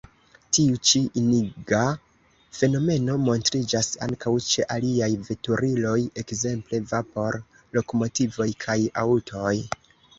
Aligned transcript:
Tiu 0.57 0.77
ĉi 0.91 1.01
iniga 1.21 1.81
fenomeno 2.61 3.19
montriĝas 3.27 3.91
ankaŭ 4.07 4.35
ĉe 4.49 4.67
aliaj 4.79 5.13
veturiloj, 5.31 5.95
ekzemple 6.25 6.85
vapor-lokomotivoj 6.95 8.53
kaj 8.67 8.81
aŭtoj. 9.09 9.57